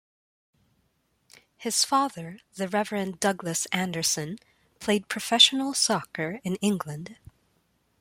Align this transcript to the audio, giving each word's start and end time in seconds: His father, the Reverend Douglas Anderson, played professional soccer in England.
His 1.57 1.85
father, 1.85 2.39
the 2.55 2.67
Reverend 2.67 3.19
Douglas 3.19 3.67
Anderson, 3.67 4.39
played 4.79 5.07
professional 5.07 5.75
soccer 5.75 6.39
in 6.43 6.55
England. 6.55 7.17